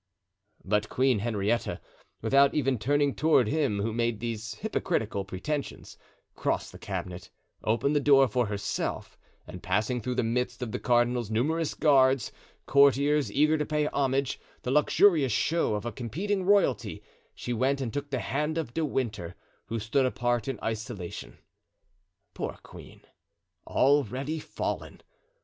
[0.65, 1.79] But Queen Henrietta,
[2.23, 5.95] without even turning toward him who made these hypocritical pretensions,
[6.35, 7.29] crossed the cabinet,
[7.63, 12.31] opened the door for herself and passing through the midst of the cardinal's numerous guards,
[12.65, 17.03] courtiers eager to pay homage, the luxurious show of a competing royalty,
[17.35, 19.35] she went and took the hand of De Winter,
[19.67, 21.37] who stood apart in isolation.
[22.33, 23.01] Poor queen,
[23.67, 24.99] already fallen!